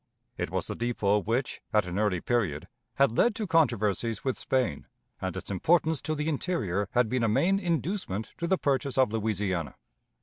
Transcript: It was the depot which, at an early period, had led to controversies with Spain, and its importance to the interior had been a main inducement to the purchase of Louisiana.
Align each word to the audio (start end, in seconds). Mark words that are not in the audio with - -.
It 0.35 0.49
was 0.49 0.65
the 0.65 0.73
depot 0.73 1.19
which, 1.21 1.61
at 1.71 1.85
an 1.85 1.99
early 1.99 2.21
period, 2.21 2.67
had 2.95 3.15
led 3.15 3.35
to 3.35 3.45
controversies 3.45 4.23
with 4.23 4.35
Spain, 4.35 4.87
and 5.21 5.37
its 5.37 5.51
importance 5.51 6.01
to 6.01 6.15
the 6.15 6.27
interior 6.27 6.89
had 6.93 7.07
been 7.07 7.21
a 7.23 7.29
main 7.29 7.59
inducement 7.59 8.33
to 8.39 8.47
the 8.47 8.57
purchase 8.57 8.97
of 8.97 9.13
Louisiana. 9.13 9.75